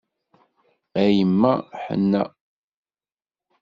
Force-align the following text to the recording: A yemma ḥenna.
A 1.01 1.03
yemma 1.17 1.53
ḥenna. 1.83 2.23